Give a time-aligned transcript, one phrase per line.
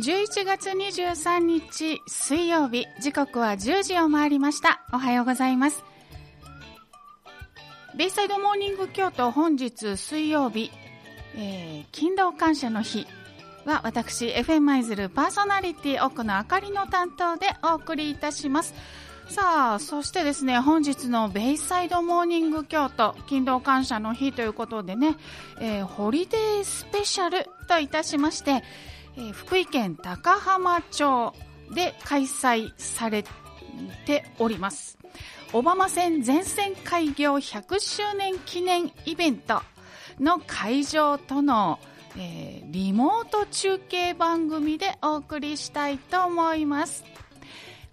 [0.00, 4.82] 11月23日水曜日時刻は10時を回りました。
[4.94, 5.84] おはようございます。
[7.98, 10.70] ベイサイドモーニング京都本日水曜日、
[11.36, 13.06] えー、勤労感謝の日
[13.66, 18.72] は私 FM 舞鶴パーソナリティ奥野あかりの担当でお送りいたします。
[19.28, 25.18] さあそしてですね本日のベイサイドモーニング京都勤労感謝の日ということでね、
[25.60, 28.64] えー、ホリデースペシャルといたしまして
[29.16, 31.34] えー、福井県高浜町
[31.74, 33.24] で開催され
[34.06, 34.98] ております。
[35.52, 39.62] 小浜線全線開業100周年記念イベント
[40.20, 41.80] の会場との、
[42.16, 47.04] えー、リモート中継番組でお送りしたいと思います。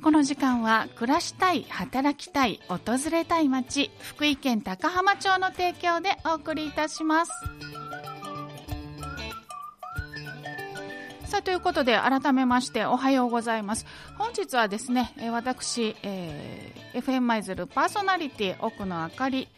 [0.04, 7.32] この時間は暮らしたい働きたい訪れたい街福井県高浜町の提供でお送りいたします。
[11.28, 13.86] さあということで改めましておはようございます。
[14.18, 19.50] 本日はですね私、えー、FM 舞鶴パーソナリティ奥野あかり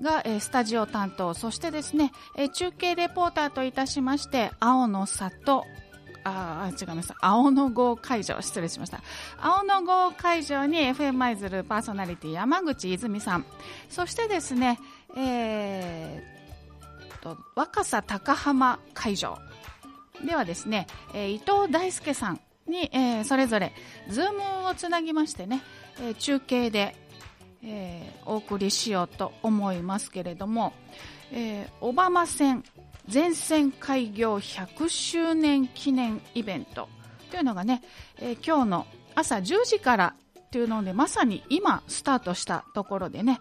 [0.00, 5.66] が、えー、スタジオ担当そしてですね、えー、中継レポーターといたしまして青の里
[6.24, 9.02] あ違いました青の号会場失礼しました。
[9.38, 13.44] 青の号会場に FM 舞鶴パーソナリティ山口泉さん。
[13.90, 14.80] そしてですね
[15.14, 19.38] えー、と若狭高浜会場。
[20.24, 23.72] ではですね、えー、伊藤大輔さんに、えー、それぞれ
[24.08, 25.62] ズームをつなぎましてね、
[26.00, 26.94] えー、中継で、
[27.62, 30.72] えー、お送りしようと思いますけれども、
[31.32, 32.64] えー、小浜線
[33.06, 36.88] 全線開業100周年記念イベント
[37.30, 37.82] というのがね、
[38.18, 40.14] えー、今日の朝10時から
[40.50, 43.40] というのでまさに今スタートしたところでね、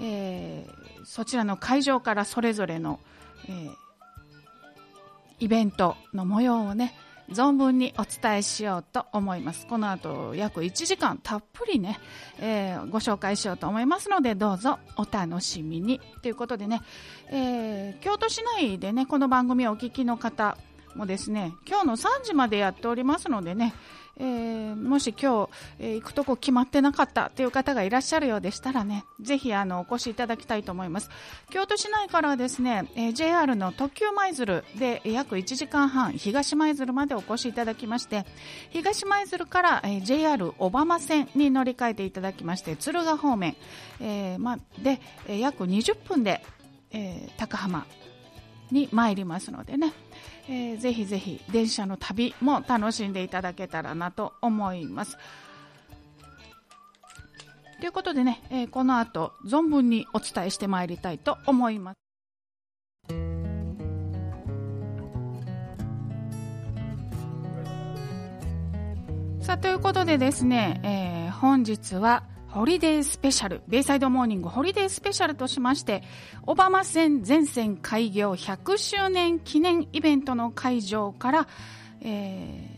[0.00, 3.00] えー、そちらの会場からそれぞれの、
[3.48, 3.74] えー、
[5.40, 6.94] イベントの模様をね
[7.30, 9.66] 存分にお伝えしようと思います。
[9.66, 11.98] この後約1時間たっぷりね、
[12.40, 16.00] えー、ご紹介しようと思いますのでどうぞお楽しみに。
[16.22, 16.80] ということでね、
[17.28, 20.56] えー、京都市内でねこの番組をお聞きの方
[20.94, 23.74] もですね今日の3時までやっておりますのでね
[24.18, 31.10] えー、もし今日、えー、行くとこ決まってなかったという方がいらっしゃるようでしたらね、ぜひあのお越しいただきたいと思います。
[31.50, 38.26] 京都市内からはですね、えー、JR の特急舞鶴で約1時間半、東舞鶴までお越しいただきまして、
[38.70, 43.56] 東舞鶴から、えー、JR 小浜線に乗り換えていただきまして、敦賀方面、
[44.00, 46.42] えーま、で、えー、約20分で、
[46.90, 47.86] えー、高浜
[48.70, 49.92] に参りますのでね、
[50.50, 55.18] えー、ぜひぜひ電車の旅も楽しんでいただけたらなと思います。
[57.80, 61.96] ということでね、えー、この後存分にお伝えしてまいりたいと思います。
[69.40, 76.02] さあということでですね、えー、本日はホリデースペシャル、ベイサイドモーニングホリデースペシャルとしまして、
[76.46, 81.48] 小浜線全線開業100周年記念イベントの会場から、
[82.00, 82.70] え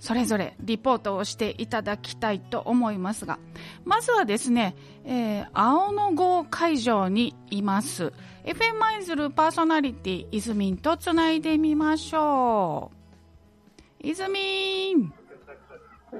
[0.00, 3.38] ー、それぞれリポートをしていただきたいと思いますが、
[3.86, 8.12] まずはですね、えー、青の号会場にいます、
[8.44, 14.06] FM マイズルパーソナリティ、イズミンとつないでみましょう。
[14.06, 15.14] イズミン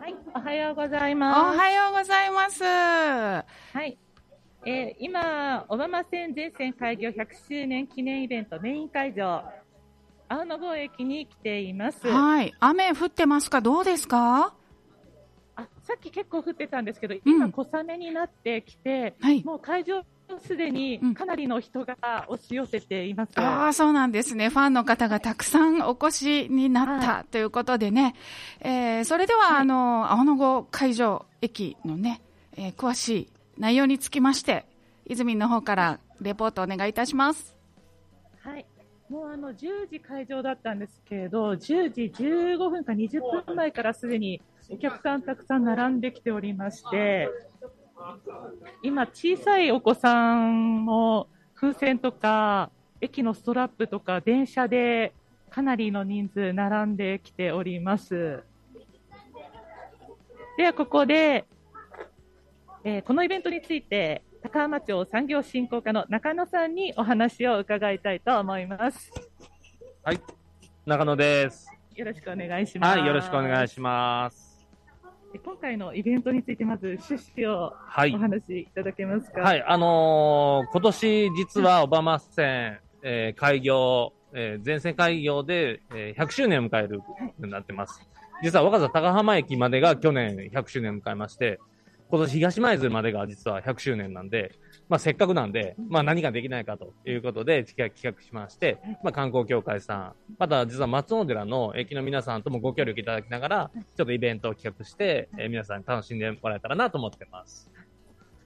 [0.00, 1.56] はい、おはようございます。
[1.56, 2.65] おはようございます。
[2.65, 3.44] は
[3.84, 3.97] い。
[4.66, 9.44] えー、今、小浜線全線開業100周年記念イベントメイン会場、
[10.28, 12.06] 青野郷駅に来ています。
[12.09, 12.53] はい。
[12.60, 13.60] 雨降ってますか？
[13.60, 14.54] どうですか？
[15.56, 20.03] あ、さっき結構降ってたんですけど、今小雨になってきて、うんはい、もう会場
[20.41, 21.97] すでにかなりの人が
[22.28, 24.48] 押し寄せています、うん、ああ、そうなんですね。
[24.48, 28.15] ファンの方がたくさんお越しになった、はい、ということでね。
[28.60, 32.21] えー、それでは、はい、あの、青野郷会場駅のね、
[32.57, 33.28] えー、詳しい
[33.59, 34.66] 内容につきまして、
[35.07, 37.57] 泉の方からレポートお願いいたします。
[38.41, 38.66] はい。
[39.09, 44.41] もうあの10時会場だったんですけれど、10時15分か20分前からすでに
[44.71, 47.28] お客さんたくさん並んできておりまして、
[48.83, 52.71] 今、小さいお子さんも風船とか、
[53.01, 55.12] 駅のストラップとか、電車で
[55.51, 58.42] かなりの人数並んできております。
[60.56, 61.45] では、ここで、
[62.84, 69.10] えー、このイベントについて、高浜町産業振興課の中野さんにお話を伺いたいと思います。
[70.03, 70.21] はい、
[70.84, 71.66] 中野です。
[71.95, 72.98] よろしくお願いします。
[72.98, 74.44] はい、よろしくお願いします。
[75.42, 79.41] 今回のイベントについてまず趣旨をお話しいただけますか？
[79.41, 88.01] はい、はい、あのー、今年実はオバマ線、えー、開業、えー、全線開業で、えー、100周年を迎えることになってます。
[88.42, 91.59] 実は若狭高浜駅までが去年100周年を迎えまして、
[92.10, 94.53] 今年東舞鶴までが実は100周年なんで、
[94.89, 107.71] まあせっかくなんで、まあ何ができないかということで企画しまして、まあ観光協会さん、また実は松尾寺の駅の皆さんともご協力いただきながら、ちょっとイベントを企画して、えー皆さんに楽しんでもらえたらなと思ってます。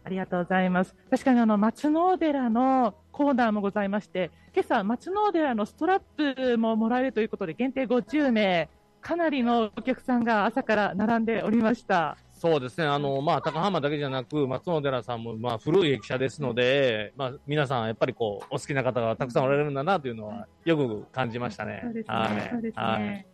[0.04, 0.94] ありがとうございます。
[1.10, 8.68] 確かにあの松野寺のコーナーもございまして、今朝松野寺のストラップももらえるということで限定50名、
[9.00, 12.16] かなりのお客さんが朝から並んでおりました。
[12.38, 21.80] そうですね、あの、まあ、高浜だけじゃなく、松野寺さんも、まあ、古い駅舎ですので、まあ、皆さん、やっぱりこう、お好きな方がたくさんおられるんだなというのは、よく感じましたね。
[21.82, 22.72] そうですはいね。
[22.76, 23.26] はいね。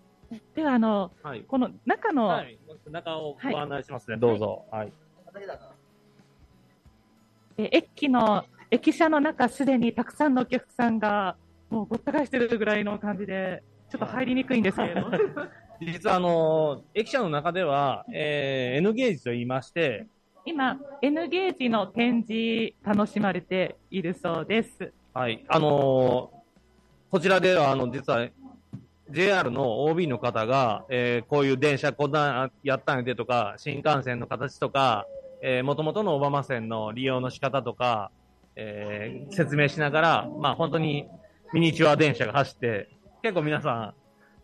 [0.54, 1.42] ではあのはい。
[1.42, 2.58] この中の、はい。
[2.90, 4.64] 中をご案内しますね、どうぞ。
[4.72, 4.92] はい。
[7.58, 11.36] え駅の駅舎の中すでにたくさんのお客さんが
[11.70, 15.10] もうごった返してるぐらいの感じで、ちょっと入りにくいんですけれども。
[15.80, 20.06] 実は、あの、駅舎の中では、えー、N ゲージと言いまして、
[20.46, 24.92] 今 N ゲージの展示楽しまれているそうです。
[25.14, 25.44] はい。
[25.48, 26.44] あのー
[27.10, 28.28] こちらでは、あの、実は、
[29.08, 35.06] JR の OB の方が、えーこういう電車こんなやったんやでとか、新幹線の形とか、
[35.40, 38.10] えー、元々の小浜線の利用の仕方とか、
[38.56, 41.06] えー説明しながら、まあ本当に
[41.52, 42.88] ミニチュア電車が走って、
[43.22, 43.94] 結構皆さん、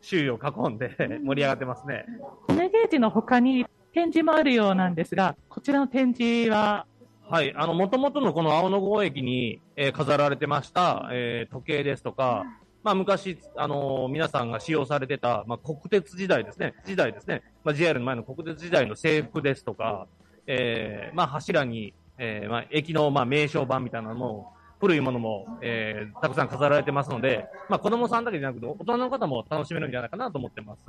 [0.00, 2.06] 周囲を囲んで盛り上がってますね。
[2.49, 6.87] N ゲージの他に展示もあるようなんですが、こちらの展示は、
[7.29, 7.55] はい。
[7.55, 12.44] あの、元々のこの青野郷駅に、えー飾られてました、えー時計ですとか、
[12.82, 20.08] まあ、昔、あのー皆さんが使用されてた、まあ、国鉄時代ですね、時代ですね、まあ、JR の前の国鉄時代の制服ですとか、
[20.47, 30.82] えーまあ、柱に、えーまあ、駅の、まあ、名称版みたいなのも、古いものも、えーたくさん飾られてますので、まあ、子供さんだけじゃなくて、大人の方も楽しめるんじゃないかなと思ってます。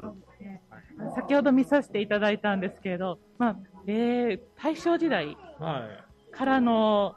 [1.16, 3.56] 先ほど見させていただいたんですけれど、まあ
[3.88, 5.88] えー大正時代は
[6.32, 6.36] い。
[6.36, 7.16] からの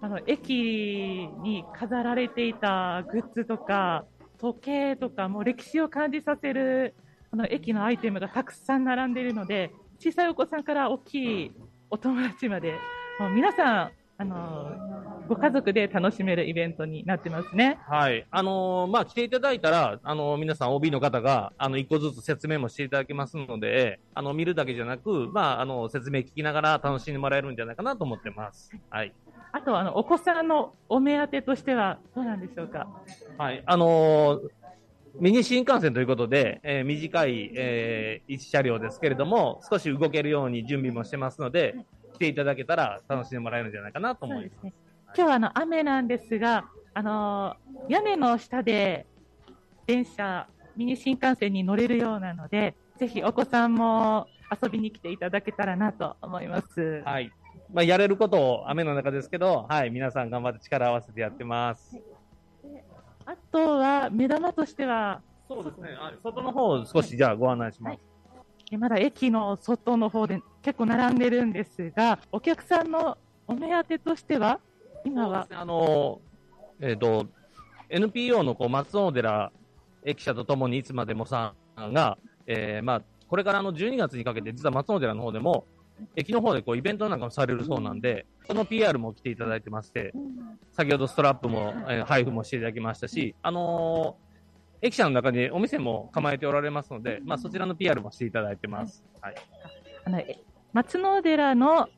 [0.00, 4.04] あの駅に飾られていたグッズとか
[4.38, 6.94] 時計とかもう歴史を感じさせる
[7.32, 9.70] あの駅のアイテムがたくさん並んでいるので
[10.00, 11.52] 小さいお子さんから大きい
[11.90, 12.74] お友達まで
[13.20, 14.72] もう皆さんあの
[15.34, 17.78] ご家族で楽しめるイベントになってますね。
[17.88, 18.26] はい。
[18.30, 28.70] あのーまあ、来ていただいたら、あのー皆さん OB の方が、あの、一個ずつ説明もしていただけますので、あの、見るだけじゃなく、まあ、あの、説明聞きながら楽しんでもらえるんじゃないかなと思ってます。
[28.90, 29.14] はい。
[29.54, 32.88] あとあのお子さんのお目当てとしてはどうなんでしょうか？
[33.36, 33.62] はい。
[33.66, 34.48] あのー
[35.20, 41.74] ミニ新幹線ということで、えー短い、えー一車両ですけれども、少し動けるように準備もしてますので、
[42.14, 44.64] 来ていただけたら楽しんでもらえるんじゃないかなと思います。
[44.64, 44.72] ね。
[45.14, 46.64] 今日はあの雨なんですが、
[46.94, 47.56] あの
[47.88, 49.06] 屋根の下で
[49.86, 54.26] 電車、ミニ新幹線に乗れるようなので、ぜひお子さんも
[54.62, 57.02] 遊びに来ていただけたらなと思います。
[57.04, 57.30] はい。
[57.72, 59.90] まあ、やれることを雨の中ですけど、はい。
[59.90, 61.98] 皆さん頑張って力を合わせてやってます。
[63.24, 65.92] あとは目玉としては、そうですね。
[65.92, 67.98] はい外の方を少しじゃあご案内します。
[68.70, 74.60] えまだ駅の外の方で結構並んでるんですが、お客さんのお目当てとしては、
[75.04, 76.20] 今はあの、
[76.80, 77.26] えっ、と、
[77.88, 79.52] NPO のこう松尾寺
[80.04, 85.66] 駅舎とともにいつまでもさんが、えーまあ、これからあの12月にかけて、実は松尾寺の方でも、
[86.16, 90.12] 駅の方でこうイベントなんかもされるそうなんで、その PR も来ていただいてまして、
[90.72, 94.32] 先ほどストラップも、えー配布もしていただきましたし、あのー
[94.84, 99.04] 駅舎の中にお店も構えておられますので、まあ、そちらの PR もしていただいてます。
[99.20, 99.34] はい。
[100.04, 100.40] あのえ
[100.72, 101.88] 松野寺の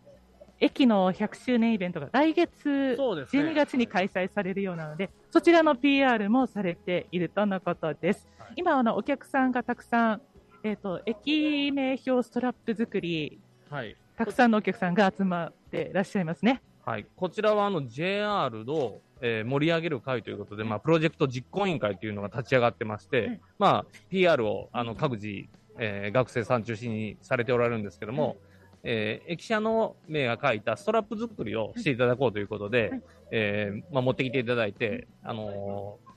[0.64, 8.26] 駅の100周年イベントが来月そうですね12月に開催されるようなので、そちらの PR もされているとのことです。
[8.38, 10.22] はい今あのお客さんがたくさん、
[10.62, 13.96] えっ、と駅名標ストラップ作り、はい。
[14.16, 16.62] たくさんのお客さんが集まっていらっしゃいますね。
[16.84, 17.06] はい。
[17.16, 25.46] こちらはあの JR の、えー盛り上げる会ということで、まあ、プロジェクト実行委員会というのが立ち上がってまして、はいまあ、PR をあの各自、
[25.78, 28.36] えー学生さん中心にされておられるんですけども、
[28.84, 33.02] えー駅舎の名が書いたストラップ作りをしていただこうということで、はい。
[33.30, 36.14] えーまあ、持ってきていただいて、あのー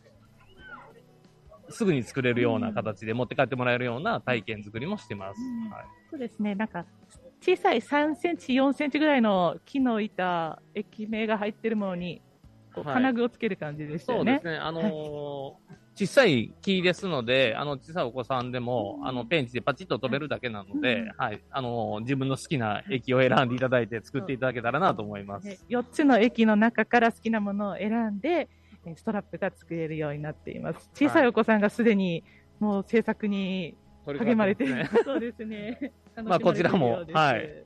[1.70, 5.42] すぐに作れるような形で持って帰ってもらえるような体験作りもしてます。
[5.42, 5.70] うん。
[5.70, 5.86] はい。
[6.10, 6.86] そうですね、なんか
[7.42, 12.22] 小さい3センチ、4センチぐらいの木の板、駅名が入ってるものに、
[12.74, 14.40] 金具をつける感じでしたよね。
[14.42, 14.64] そうですね。
[14.64, 15.54] あのー
[15.98, 21.42] 小さい木ですので、あの、小さいお子さんでも、あの、ペンチでパチッと飛べるだけなので、うんはい。
[21.50, 25.48] あのー自分の好きな駅を選んでいただいて作っていただけたらなと思います。
[25.48, 28.48] ね4つの駅の中から好きなものを選んで、
[28.86, 30.90] えストラップが作れるようになっています。
[30.94, 32.24] 小さいお子さんがすでに
[32.60, 33.76] もう制作に
[34.06, 35.94] 励まれて、ね、 そうですね。
[36.24, 37.64] まあこちらもはい。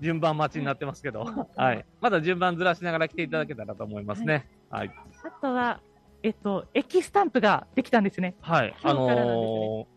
[0.00, 1.24] 順番待ちになってますけど、
[1.56, 1.84] はい。
[2.00, 4.46] まだ順番ずらしながら来ていただけたらと思いますね。
[4.68, 4.90] はい。
[5.24, 5.80] あとは、
[6.24, 8.34] えっと、駅スタンプができたんですね。
[8.40, 8.74] はい。
[8.82, 9.94] あのー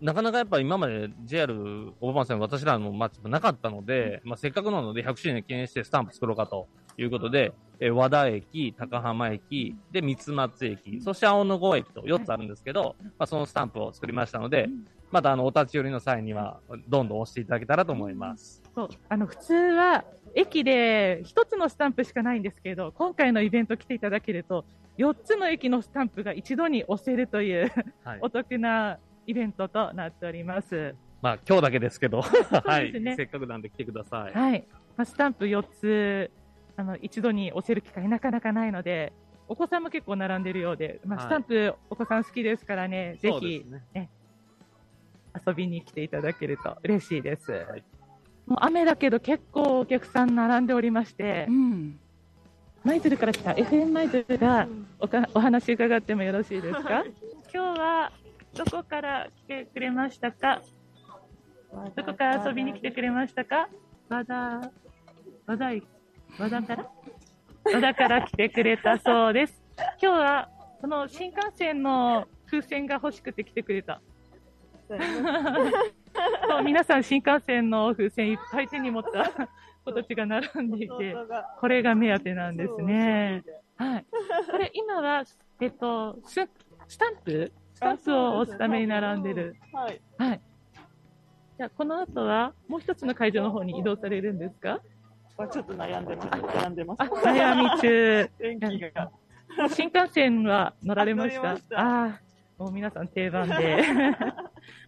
[0.00, 14.68] なかなかやっぱ今まで JR 大場線私らの街もなかったので、まあ、せっかくなので100周年記念してスタンプ作ろうかということで、えー和田駅、高浜駅、で、三松駅、そして青野郷駅と4つあるんですけど、まあ、そのスタンプを作りましたので、
[15.10, 18.62] またあの、お立ち寄りの際には、どんどん押していただけたらと思います。
[18.76, 20.04] そう、あの、普通は、
[20.36, 24.64] 駅で一つのスタンプしかないんですけど、今回のイベント来ていただけると、
[24.98, 27.72] 4つの駅のスタンプが一度に押せるという、
[28.04, 28.28] はいお。
[28.28, 30.94] 得なイベントとなっております。
[31.22, 32.92] まあ、今日だけですけど、 はい。
[33.16, 34.32] せっかくなんで来てください。
[34.32, 34.66] はい。
[34.96, 36.30] まあ、スタンプ4つ、
[36.76, 39.12] あの、一度に押せる機会なかなかないので、
[39.46, 44.10] お子さんも結構並んでるようで、まあ、はいスタンプお子さん好きですからね、ぜひすね。
[45.46, 47.52] 遊びに来ていただけると嬉しいです。
[47.52, 47.82] い
[48.46, 52.00] もう雨だけど結構お客さん並んでおりましてう、ん。
[52.84, 54.66] 舞鶴から来た FM 舞鶴が
[55.00, 57.04] おかお話伺ってもよろしいですか？
[57.52, 58.12] 今日は
[58.54, 60.62] どこから来てくれましたか？
[61.96, 63.68] どこから遊びに来てくれましたか？
[64.08, 64.70] 和田、
[65.46, 65.86] 和田駅、
[66.38, 66.86] 和田から？
[67.74, 69.62] 和田から来てくれたそうです。
[70.02, 70.48] 今日は、
[70.80, 74.00] その新幹線の風船が欲しくて来てくれた。
[74.88, 74.98] そう
[76.64, 79.30] 皆さん新幹線の風船いっぱい手に持った
[79.92, 81.16] 子たちが並んでいて、
[81.60, 83.42] これが目当てなんですね。
[83.76, 84.06] はい。
[84.50, 85.24] これ今は、
[85.60, 86.40] えっと、ス
[86.88, 87.52] スタンプ？
[87.74, 89.56] スタンプを押すために並んでる。
[89.72, 90.00] はい。
[90.18, 90.40] はい。
[91.56, 94.80] じゃあ、この後は、もう一つの会場の方に移動されるんですか？
[95.36, 96.28] まあちょっと悩んでます。
[96.28, 97.02] 悩んでます。
[97.02, 98.28] あ、悩み中。
[98.38, 99.10] 天気が。
[99.70, 101.50] 新幹線は乗られました？
[101.50, 102.20] あ乗りましたああ、
[102.58, 103.84] もう皆さん定番で。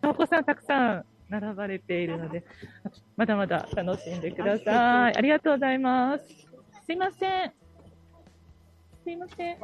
[0.02, 2.44] お子さんたくさん並ばれているので、
[3.16, 5.16] まだまだ楽しんでください。
[5.16, 6.24] ありがとうございます。
[6.84, 7.52] すいません。
[9.04, 9.58] すいません。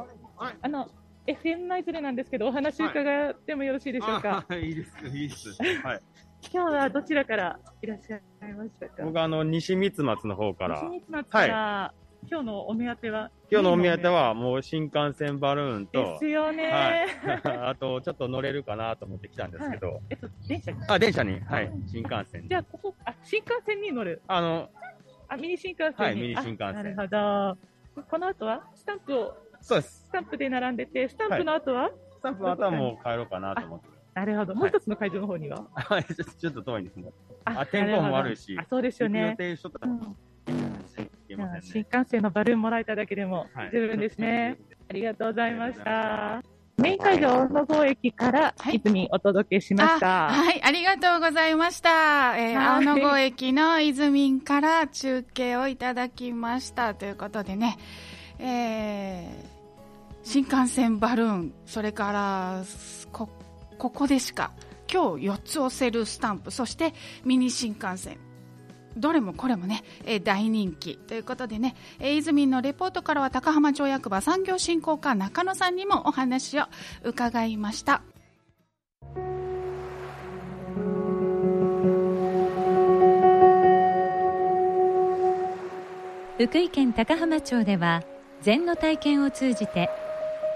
[0.61, 0.89] あの、
[1.27, 4.45] FM 舞鶴なんですけど、お話伺ってもよろしいでしょうか？
[4.47, 5.49] あいいです、いいです。
[5.83, 6.01] はい。
[6.53, 9.03] 今日はどちらからいらっしゃいましたか？
[9.03, 11.93] 僕あの、西三松の方から、西三松から、
[12.29, 13.31] 今日のお目当ては？
[13.49, 16.69] 今日のお目当てはもう新幹線バルーンでとす、よね。
[16.69, 17.07] はい。
[17.69, 24.21] あと、ちょっと乗れるかなと思って来たんですけど、えっと、電車あ、電車に、はい、新幹線じゃあ、ここ、あ、新幹線に乗る？
[24.27, 24.69] あの、
[25.29, 26.03] あ、ミニ新幹線に。
[26.03, 28.03] はいミニ新幹線あなるほど。
[28.09, 30.05] この後は、スタンプを、そうです。
[30.07, 33.87] スタンプで並んでて、スタンプの後は、スタンプの後はもう帰ろうかなと思って。
[34.13, 34.55] なるほど。
[34.55, 35.65] もう一つの会場の方には？
[35.73, 37.11] はい、ちょちょっと遠いですね。
[37.45, 39.35] ああ天候も悪いしあ、そうですよ行く予ね。
[39.37, 40.17] 定しとったらうん
[41.37, 41.87] ません新ね。
[41.93, 44.57] 幹線のバルーンもらえただけでもはい十分ですね。
[44.89, 46.41] ありがとうございました。
[46.77, 50.29] メイン会場、野郷駅から、はい泉お届けしました。
[50.29, 52.37] あはい、ありがとうございました。
[52.37, 56.93] えーはい青野郷駅の泉から中継をいただきました。
[56.93, 57.77] ということでね、
[58.39, 59.57] えー
[60.27, 62.63] 新幹線バルーン、それから、
[63.13, 63.29] こ、
[63.77, 64.51] ここでしか、
[64.91, 68.17] 今日4つ押せるスタンプ、そしてミニ新幹線。
[68.97, 76.65] どれもこれもね、えー大人気ということでね、えー、泉のレポートからは高浜町役場産業振興課中野さんにもお話を
[77.03, 78.01] 伺いました。
[86.37, 88.03] 福井県高浜町では
[88.43, 89.89] 禅の体験を通じて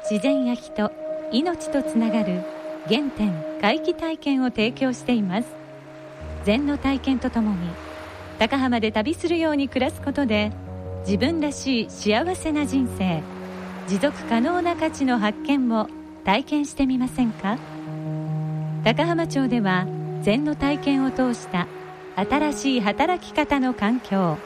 [0.07, 0.91] 自然や人
[1.31, 2.43] 命とつながる
[2.87, 5.47] 原点回帰体験を提供しています
[6.45, 7.90] 禅の体験とともに
[8.41, 10.51] 高浜で旅するように暮らすことで
[11.05, 13.21] 自分らしい幸せな人生
[13.87, 15.87] 持続可能な価値の発見を
[16.25, 17.59] 体験してみませんか？
[18.83, 19.85] 高浜町では
[20.23, 21.67] 禅の体験を通した
[22.15, 24.39] 新しい働き方の環境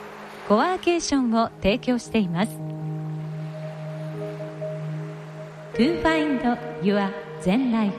[0.50, 2.52] コワーケーションを提供しています。
[5.75, 6.42] To find
[6.82, 7.10] your
[7.42, 7.94] Zen life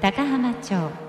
[0.00, 1.07] 高浜町。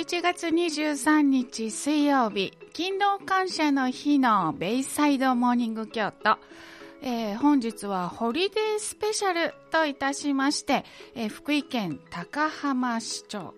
[0.00, 6.38] 11月23日水曜日、勤労感謝の日のベイサイドモーニング京都。
[7.02, 13.52] えー本日はホリデースペシャルといたしまして、えー福井県高浜市長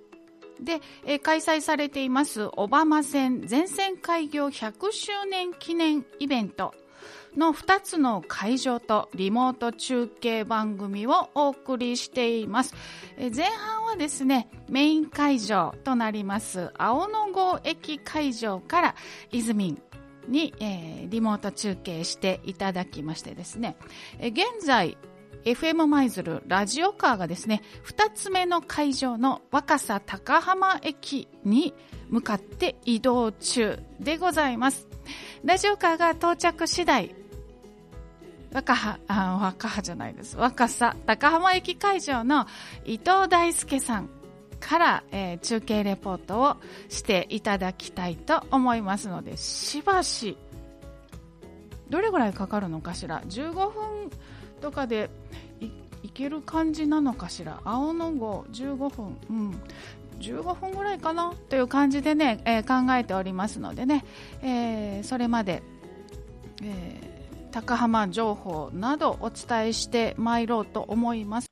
[0.60, 6.74] で、えー開催されています小浜線全線開業100周年記念イベント、
[7.36, 12.74] の2つの会場とリモート中継番組をお送りしています。
[13.18, 18.94] 前半はですね、メイン会場となります青野郷駅会場から
[19.30, 19.82] イズミン
[20.28, 23.76] に、えー、リモート中継していただきましてですね、
[24.20, 24.96] 現在
[25.44, 31.74] FM 舞鶴ラジオカーがですね、2つ目の会場の若狭高浜駅に
[32.08, 34.86] 向かって移動中でございます。
[35.44, 37.14] ラジオカーが到着次第、
[38.52, 40.36] 若葉、あ、若葉じゃないです。
[40.36, 42.46] 若狭高浜駅会場の
[42.84, 44.10] 伊藤大輔さん
[44.60, 46.56] から、えー、中継レポートを
[46.88, 50.36] していただきたいと思いますので、しばし、
[51.88, 54.10] どれぐらいかかるのかしら ?15 分
[54.60, 55.10] とかで
[56.02, 57.60] いける感じなのかしら？
[57.64, 59.62] 青の号15分、うん、
[60.20, 61.34] 15分ぐらいかな？
[61.48, 64.04] という感じでね、えー、考えておりますのでね、
[64.42, 65.62] えー、それまで、
[66.62, 67.11] えー、
[67.52, 71.48] 高浜情報などお伝えしてまいろうと思います。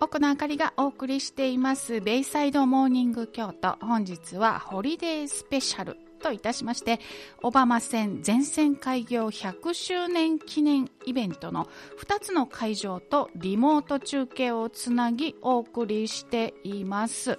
[0.00, 2.00] 奥のあかりがお送りしています。
[2.00, 3.76] ベイサイドモーニング京都。
[3.80, 6.03] 本日はホリデースペシャル。
[6.24, 7.00] といたしまして
[7.42, 11.68] 小浜線全線開業100周年記念イベントの
[12.00, 17.38] 2つの会場とリモート中継をつなぎお送りしています。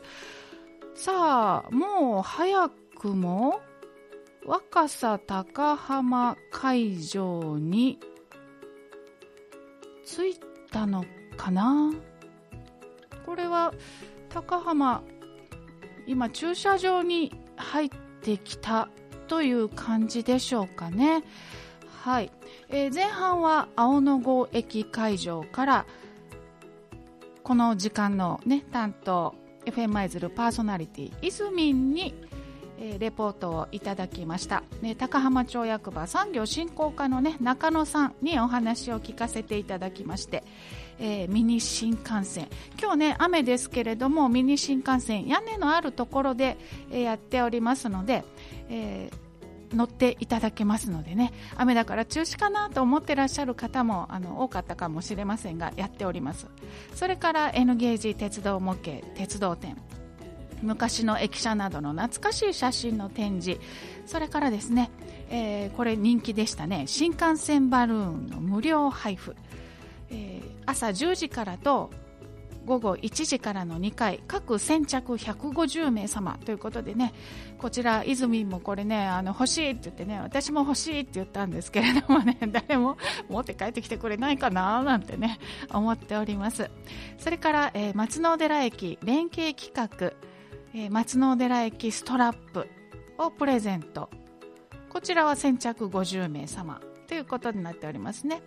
[0.94, 3.60] さあもう早くも
[4.46, 8.00] 若狭高浜会場に
[10.06, 10.40] 着い
[10.72, 11.04] たの
[11.36, 11.92] かな？
[13.26, 13.74] これは
[14.30, 15.02] 高浜
[16.06, 17.90] 今駐車場に入っ
[18.26, 18.90] てきた
[19.28, 21.24] という感じでしょうかね。
[22.04, 22.32] はい、
[22.70, 25.86] えー、前半は青野郷駅会場から
[27.44, 29.36] この時間のね担当
[29.66, 32.14] FM 舞鶴パーソナリティイズミンに
[32.80, 40.44] えー、レポートをいただきました、ね、高浜町役場産業振興課の、ね、中野さんにお話を聞かせていただきまして、
[41.00, 42.48] えー、ミニ新幹線。
[42.80, 46.58] 今日ね雨ですけれどもミニ新幹線屋根のあるところで、
[46.92, 48.24] えー、やっておりますので、
[48.70, 49.10] え
[49.74, 51.34] 乗っていただけますのでね。
[51.56, 56.48] 雨だから中止かなと思ってらっしゃる方もあの多かったかもしれませんがやっております。
[56.94, 59.78] それから N ゲージ鉄道模型鉄道展。
[60.62, 63.60] 昔の駅舎などの懐かしい写真の展示。
[64.06, 64.92] それからですね、
[65.30, 66.86] えー、これ人気でしたね。
[66.88, 69.36] 新幹線バルーンの無料配布、
[70.10, 71.92] えー、朝10時からと
[72.66, 74.22] 午後1時からの2回。
[74.28, 76.38] 各先着150名様。
[76.46, 77.14] ということでね
[77.58, 82.98] こちら泉もこれねあの欲しいって言ってね私も欲しいって言ったんですけれどもね 誰も
[83.30, 85.40] 持って帰ってきてくれないかななんてね
[85.72, 86.70] 思っております。
[87.18, 90.35] それから、えー、松野寺駅連携企画。
[90.78, 92.68] え、松の寺駅ストラップ
[93.18, 94.10] をプレゼント
[94.90, 98.42] こちらは先着50名様ということになっておりますね。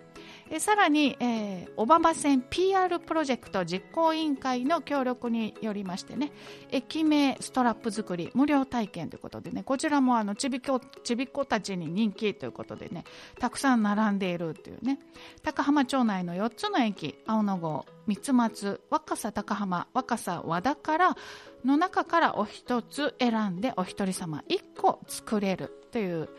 [0.51, 6.31] えさらに、えー、小浜線 PR プロジェクト実行委員会の協力によりましてね
[6.71, 13.03] 駅名ストラップ作り無料体験ということでねこちらもあのちびっこちびっ子たちに人気ということでね
[13.39, 14.99] たくさん並んでいるというね。
[15.43, 21.17] 高浜町内の4つの駅青野郷三松若狭高浜若狭和田から
[21.63, 26.29] の中からお一つ選んでお一人様1個作れるという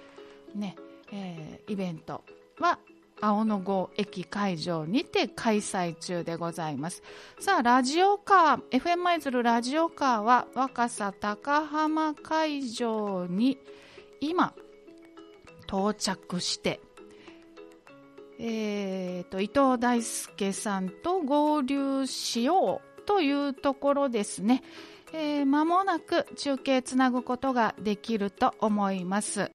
[0.55, 0.77] ね、
[1.12, 2.25] えー、イベント
[2.59, 2.79] は
[3.20, 7.02] 青野郷駅会場にて開催中でございます
[7.38, 13.59] さあラジオカー FM 舞鶴ラジオカーは若狭高浜会場に
[14.20, 14.54] 今
[15.66, 16.80] 到着して
[18.42, 24.62] えーと、伊藤大輔さんと合流しようというところですね。
[25.12, 29.50] えー、もなく中継つなぐことができると思います。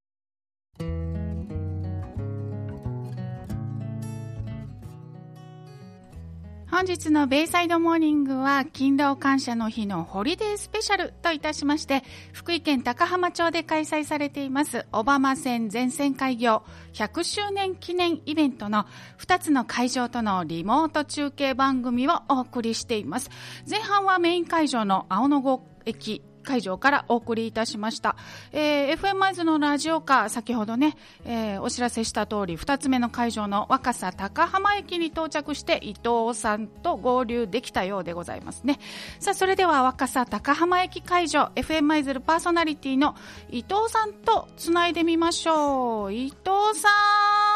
[6.75, 18.87] 本日のベイサイドモーニングは勤労感謝の日のホリデースペシャルといたしまして福井県高浜町で開催されています小浜線全線開業100周年記念イベントの
[19.19, 23.29] 2つの会場とのリモート中継番組をお送りしています。
[23.69, 28.15] 前半はメイン会場の青野郷駅会場からお送りいたしました。
[28.53, 38.79] えー、FM マイズのラジオカー、先ほどね、えー、お知らせした通り、2つ目の会場の若狭高浜駅に到着して、伊藤さんと合流できたようでございますね。
[39.19, 43.15] さあ、それでは若狭高浜駅会場、FM マイズルパーソナリティの
[43.49, 46.13] 伊藤さんとつないでみましょう。
[46.13, 47.55] 伊藤さん。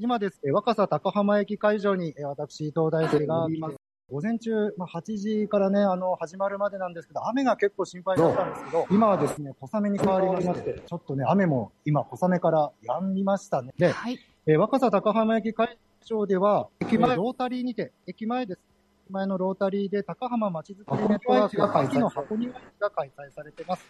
[0.00, 3.87] 今ですね、若狭高浜駅会場に、私、伊藤大輔がいます。
[4.10, 13.74] 午前中、まあ、8時からね、あの、始まるまでなんですけど、雨が結構心配だったんですけど、今はですね、小雨に変わりまして、ちょっとね、雨も今、小雨から止みましたね。
[13.76, 14.18] で、はい。
[14.46, 18.60] えー若狭高浜駅会場では、駅前、ロータリーにて、駅前です。
[19.08, 23.84] 駅前のロータリーで高浜まちづくりネットワークが秋の箱庭市が開催されています。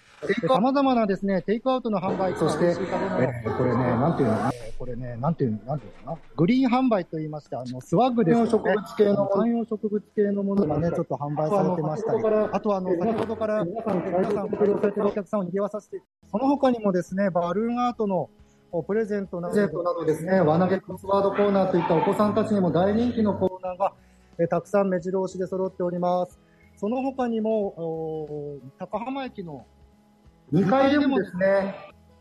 [0.46, 6.12] さまざまなですね、テイクアウトの販売、そして、えーこれね、なんていうの、えーこれね、なんていうの、なんていうの？
[6.12, 6.18] かな。
[6.36, 8.50] グリーン販売と言いまして、あの、スワッグですよね。
[8.50, 12.20] 植物系の、観葉植物系のものがね、ちょっと販売されてましたり、
[12.52, 16.00] あとあの、先ほどから皆さん、皆さん、ご利用されてるお客さんを賑わさせて、
[16.30, 18.30] その他にもですね、バルーンアートの
[18.86, 19.56] プレゼントなど。
[19.56, 23.94] などですね、輪投げクロスワードコーナーといったお子さんたちにも大人気のコーナーが、
[24.40, 26.38] えーたくさん目白押しで揃っております。
[26.76, 29.66] その他にも、高浜駅の
[30.52, 31.74] 2階でもですね、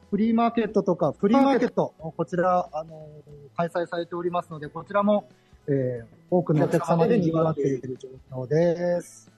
[0.09, 5.29] フリーマーケットとか、フリーマーケット、こちら、あのー開催されておりますので、こちらも、
[5.67, 9.31] えー多くのお客様で賑わっている状況です。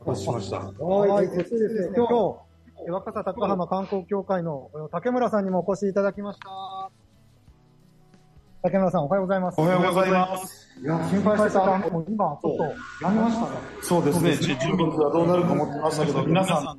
[0.00, 0.58] お待しました。
[0.58, 2.36] はい、そしてですね、今日、
[2.86, 6.90] え若狭高浜観光協会のえ竹村さんにもお越しいただきました。
[8.62, 9.60] 竹村さん、おはようございます。
[9.60, 10.59] おはようございます。
[10.78, 11.78] いや、心配してた。
[11.90, 13.56] もう今、ちょっと、やめましたね。
[13.82, 16.74] そうですね、じ準備がどうなるか思ってましたけど、皆さんの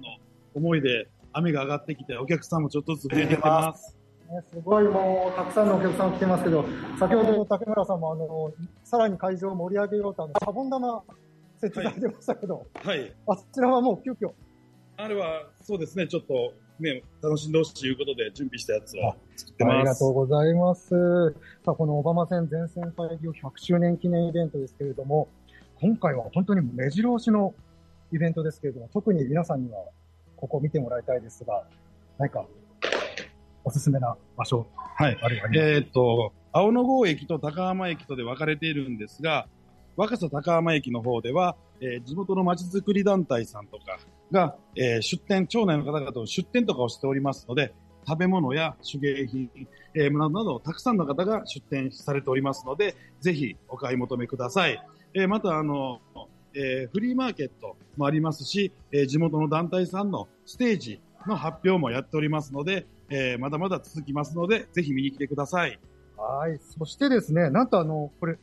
[0.56, 3.95] 思いで雨が上がってきて、お客さんもちょっとずつ増えてきてます。
[4.30, 6.65] ねすごいもう、たくさんのお客さん来てますけど、
[6.97, 11.04] 先ほど竹村さんも、あの、さらに会場を盛り上げようと、あの、シャボン玉
[11.60, 13.13] 設置されてましたけど、はい。
[13.27, 14.32] あそちらはもう急遽。
[14.97, 19.75] あれは、そうですね、ちょっとね、楽しんでほしいということで準備したやつを作ってます。
[19.75, 21.35] ありがとうございます。
[21.63, 25.29] さあ、このオバマ戦全線開業100周年記念イベントですけれども、
[25.79, 27.53] 今回は本当に目白押しの
[28.11, 29.85] イベントですけれども、特に皆さんには
[30.35, 31.63] ここを見てもらいたいですが、
[32.17, 32.45] 何か
[33.63, 35.17] おすすめな場所、はい。
[35.21, 39.47] あるいはありますえーっと、青野郷駅と高浜駅とで分かれているんですが、
[39.95, 43.99] 若狭高浜駅の方では、えー地元のまちづくり団体さんとか
[44.31, 47.73] が、えー出店、町内の方々と出店とかをしておりますので、
[48.07, 49.49] 食べ物や手芸品、
[49.93, 54.83] えーなどなど、たくさんの方が出店されておりますので、ぜひお買い求めください。
[55.13, 56.01] えーまた、あの、
[56.53, 65.79] えーフリーマーケットもありますし、えー地元の団体さんのステージの発表もやっておりますので、えーまだまだ続きますので、ぜひ見に来てください。
[66.17, 66.59] はい。
[66.59, 68.37] そしてですね、なんとあの、これ、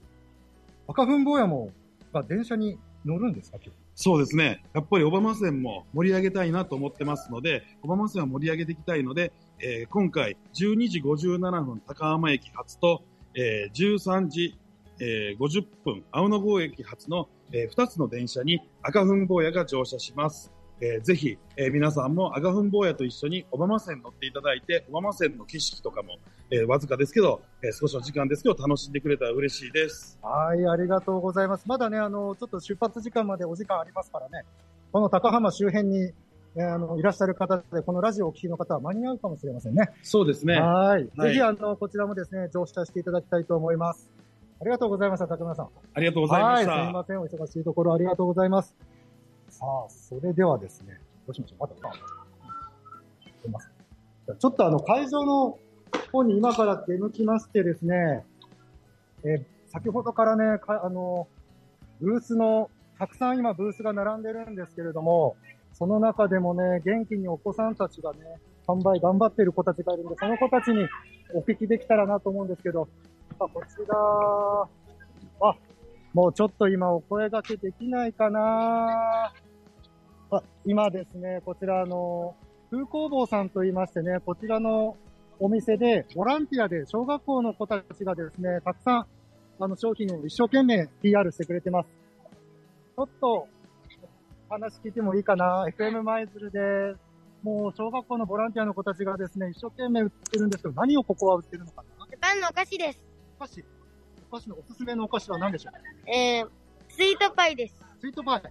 [0.86, 1.70] 赤粉坊やも、
[2.12, 3.87] が電車に乗るんですか、今日？
[4.00, 4.62] そうですね。
[4.74, 13.02] やっぱり小浜線も盛り上げたいなと思ってますので、小浜線を盛り上げていきたいので、えー今回12時57分高浜駅発と、
[13.34, 14.56] えー13時、
[15.00, 20.52] えー50分青野郷駅発の、え2つの電車に赤粉坊やが乗車します。
[20.80, 26.18] えーぜひ、えー皆さんも赤粉坊やと一緒に小浜線乗っていただいて、小浜線の景色とかも、
[26.50, 30.18] えーわずかですけど、えー少しの時間ですけど楽しんでくれたら嬉しいです。
[30.22, 31.64] はい、ありがとうございます。
[31.66, 34.44] まだね、あの、ちょっと出発時間までお時間ありますからね、
[34.92, 36.12] この高浜周辺に、
[36.56, 39.90] えーあの、いらっしゃる方で、このラジオをお聞きの方は間に合うかもしれませんね。
[40.02, 40.60] そうですね。
[40.60, 41.08] はい。
[41.16, 44.10] はいぜひ、あの、こちらもですね、乗車していただきたいと思います。
[44.60, 45.68] ありがとうございました、竹村さん。
[45.94, 46.70] ありがとうございました。
[46.70, 48.74] はい、すみません、お忙しいところありがとうございます。
[49.58, 51.96] さあ、それではですね、どうしましょう、まだまだ。
[53.42, 53.72] すいません
[54.26, 55.58] じゃあちょっとあの、会場の
[56.12, 58.24] 方に今から出向きましてですね、
[59.24, 61.26] え先ほどからね、かあの、
[62.00, 65.34] ブースの、たくさん今ブースが並んでるんですけれども、
[65.72, 68.18] その中でもね、元気にお子さんたちがね、
[68.64, 70.86] 販売頑張ってる子たちがいるんで、その子たちに
[71.34, 72.88] お聞きできたらなと思うんですけど、
[73.40, 75.56] あこちら、あ、
[76.14, 79.32] もうちょっと今お声掛けできないかな、
[80.64, 82.34] 今ですね、こちらあの、
[82.70, 84.96] 風工房さんと言いましてね、こちらの
[85.40, 89.06] お店で、ボランティアで小学校の子たちがですね、たくさん、
[89.60, 91.88] あの、商品を一生懸命 PR してくれてます。
[92.96, 93.48] ちょっと、
[94.50, 96.94] 話聞いてもいいかな ?FM 舞鶴で、
[97.42, 102.06] もう小学校のボランティアの子たちがですね、一生懸命売ってるんですけど、何をここは売ってるのかな？
[102.20, 103.00] パンのお菓子です。
[103.38, 103.64] お菓子。
[104.30, 106.10] お菓子のおすすめのお菓子は何でしょう？
[106.10, 106.48] えー、
[106.88, 107.74] スイートパイです。
[108.00, 108.42] スイートパイ。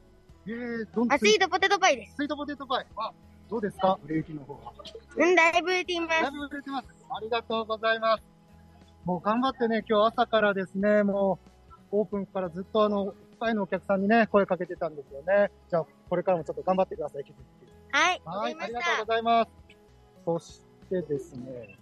[0.49, 2.15] えー、どんあ、スイートポテトパイです。
[2.15, 2.85] スイートポテトパイ。
[2.95, 3.11] あ、
[3.49, 3.99] どうですか？
[4.05, 4.73] 売れ行きの方は。
[5.17, 6.31] うん、だいぶ売れていますだい。
[6.31, 6.87] ぶ売れてます。
[7.09, 8.23] ありがとうございます。
[9.03, 11.39] もう頑張ってね、今日朝からですね、も
[11.91, 15.51] う、オープンからずっとあの、いっぱいのお客さんにね、声かけてたんですよね。
[15.69, 17.25] じゃあ、これからもちょっと頑張ってください。
[17.91, 19.51] はい、はい、ありがとうございます。
[20.25, 21.77] そしてですね、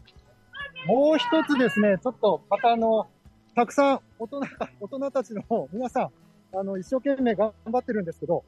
[0.88, 3.08] もう一つですね、ちょっとまたあの、
[3.56, 4.42] たくさん大人、
[4.80, 6.12] 大人たちの皆さ
[6.54, 8.44] ん、あの、一生懸命頑張ってるんですけど、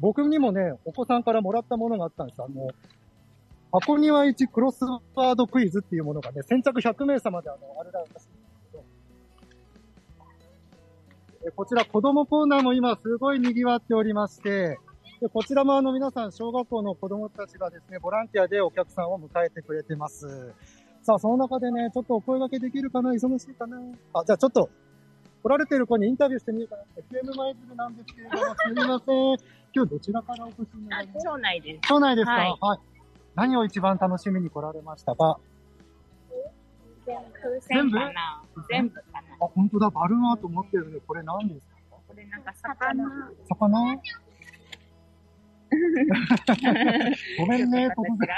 [0.00, 2.42] 僕にもね、お子さんからもらったものがあったんです。
[2.42, 2.68] あの、
[3.72, 4.84] 箱庭市クロス
[5.14, 8.26] ワードクイズっていうものがね、先着100名様であの、あれだらしいんです
[8.72, 8.84] けど、
[11.48, 14.78] えこちら子供コーナーも今すごい賑わっておりまして、
[15.20, 20.54] でこちらもあの皆さん小学校の子供たちがですね、ボランティアでお客さんを迎えてくれてます。
[21.02, 23.10] さあ、その中でね、ちょっとお声掛けできるかな？
[23.12, 23.78] 忙しいかな？
[24.14, 24.70] あ、じゃあちょっと
[25.42, 26.82] 来られてる子にインタビューしてみようかな。
[27.20, 29.38] FM マイズルなんですけれども、すみません。
[29.74, 31.24] 今日どちらからお越しになります？
[31.26, 31.88] か町内です。
[31.88, 32.78] 町内ですか、はいはい。
[33.34, 35.14] 何を一番楽しみに来られました？
[35.14, 35.38] か
[37.68, 37.96] 全部？
[37.98, 40.98] かな全部かなあ、本当だ、バルーンアート持ってるね。
[41.06, 41.96] これ何ですか？
[42.08, 43.30] これなんか魚。
[43.48, 44.02] 魚？
[47.38, 48.26] ごめんね、ここで。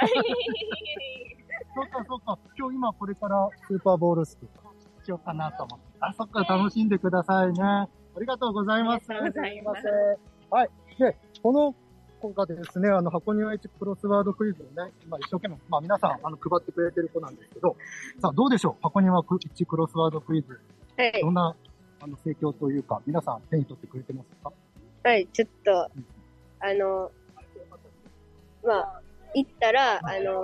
[1.74, 2.38] そうか、そうか。
[2.58, 4.46] 今日今これからスーパーボールスク
[5.04, 5.89] しようかなと思って。
[6.00, 7.62] あ、そっか、楽しんでくださいね。
[7.62, 9.06] ありがとうございます。
[9.10, 9.82] ありがとうございます
[10.50, 10.70] はい。
[10.98, 11.74] で、この
[12.20, 17.76] 子がですね、あの、箱庭一クロスワードクイズをね、今一生懸命、まあ皆さん、あの、配ってくれてる子なんですけど、
[18.20, 18.82] さあ、どうでしょう？
[18.82, 20.60] 箱庭一クロスワードクイズ。
[20.96, 21.54] はいどんな、
[22.02, 24.52] あの、盛況というか、皆さん手に取ってくれてますか？
[25.02, 25.72] はい、ちょっと、
[26.60, 27.10] あの、
[28.64, 29.02] まあ、
[29.34, 30.42] 行ったら、あの、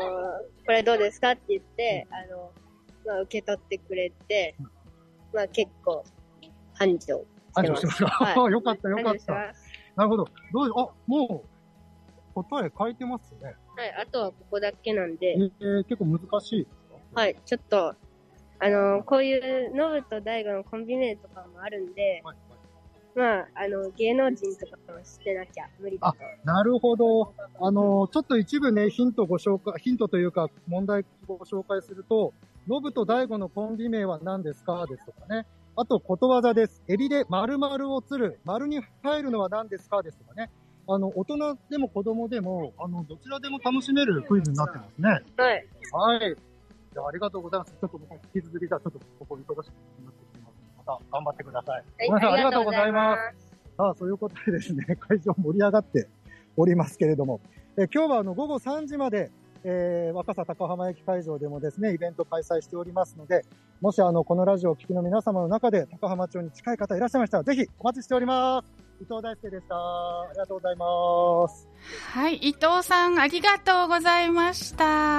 [0.65, 1.33] これどうですか？
[1.33, 2.51] って言って、あの、
[3.07, 4.69] まあ、受け取ってくれて、ま
[5.43, 6.05] あ、結構、
[6.75, 9.33] 繁盛繁盛してますか、はいよかった、よかった。
[9.97, 10.25] なるほど。
[10.53, 11.45] どうあ、も
[12.35, 13.55] う、答え書いてますね。
[13.77, 16.77] はい、あとはここだけなんで、えー、結構難しいです
[17.15, 17.21] か？
[17.21, 17.95] はい、ちょっと、
[18.59, 22.23] あの、こういうノブと大悟のコンビネとかもあるんで、
[23.15, 26.19] まあ、あの、芸能人とかもしてなきゃ無理だと。
[26.45, 27.33] なるほど。
[27.59, 32.35] あの、ちょっと一部ね、ヒントご紹介、ヒントというか、問題ご紹介すると、
[32.69, 34.87] ノブと大悟のコンビ名は何ですか？
[34.87, 35.47] ですとかね。
[35.77, 36.83] あと、ことわざです。
[36.89, 38.41] エビで丸々を釣る。
[38.45, 40.03] 丸に入るのは何ですか？
[40.03, 40.51] ですとかね。
[40.89, 45.09] あの、大人でも子供でも、あの、どちらでも楽しめるクイズになってますね。
[45.37, 45.67] はい。
[45.93, 46.37] はい。
[46.93, 47.73] じゃあ、ありがとうございます。
[47.73, 50.53] ちょっと僕、引き続き、じゃあ、ちょっとここ忙しくなってきますので。
[50.79, 51.77] また頑張ってください。
[51.77, 53.11] はいごめんなさい、あありがとうございま。
[53.11, 56.09] ますさあ、そういうことでですね、 会場盛り上がって
[56.57, 57.41] おりますけれども、
[57.77, 59.31] えー今日はあの午後3時まで、
[59.69, 63.45] えー若狭高浜駅会場でもですね、イベント開催しておりますので、
[63.81, 68.73] もしあの、このラジオを聴きの皆様の中で高浜町に近い方いらっしゃいましたら、ぜひお待ちしております。
[69.01, 69.75] 伊藤大輔でした。
[69.75, 71.69] ありがとうございます。
[72.13, 75.16] はい、伊藤さん、ありがとうございました。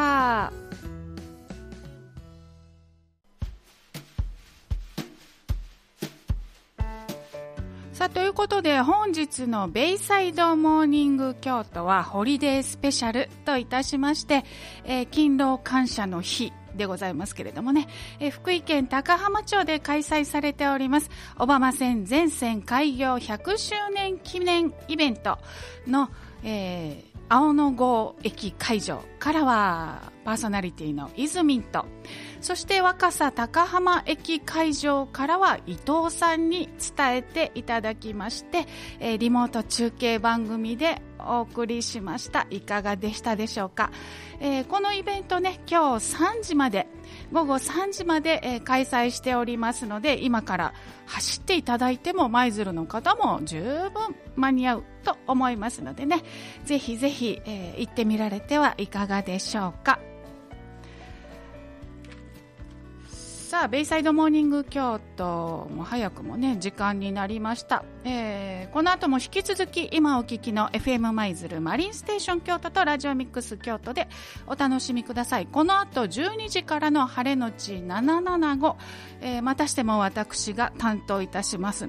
[7.98, 14.46] さあ、ということで、本日のベイサイドモーニング京都はホリデースペシャルといたしまして、
[14.84, 17.88] えー勤労感謝の日でございますけれどもね、
[18.20, 25.40] えー福井県高浜町で開催されております、小浜線全線開業100周年記念イベント
[25.88, 26.12] の、
[26.44, 31.86] えー青野郷駅会場からはパーソナリティの泉と
[32.40, 38.68] そして若狭高浜駅会場からは伊藤さんに伝えていただきまして、
[39.02, 42.48] えーリモート中継番組でお送りしました。
[42.50, 43.92] いかがでしたでしょうか、
[44.40, 46.88] えーこのイベントね今日3時まで
[47.32, 50.74] 午後3時まで、えー開催しておりますので今から
[51.06, 56.24] 走っていただいても舞鶴の方も十分間に合うと思いますのでね。
[56.66, 60.00] ぜひぜひ、えー行ってみられてはいかがでしょうか？
[63.48, 74.10] さあベイサイドモーニング京都も早くもね時間になりました、えーこの後も引き続き今お聞きの FM 舞鶴マリンステーション京都とラジオミックス京都で
[74.48, 78.76] お楽しみくださいこの後12時からの晴れのち775、
[79.22, 81.88] えーまたしても私が担当いたします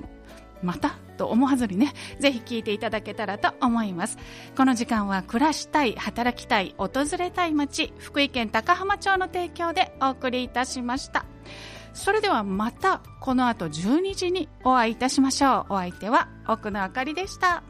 [0.62, 0.94] また？
[1.18, 4.16] と思わずにね、ぜひ聞いていただけたらと思います。
[4.57, 11.27] この時間は暮らしたい、働きたい、訪れたい街、福井県高浜町の提供でお送りいたしました。
[11.92, 15.74] それではまたこの後12時にお会いいたしましょう。
[15.74, 17.62] お相手は奥野あかりでした。